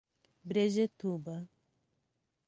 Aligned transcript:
Brejetuba 0.47 1.35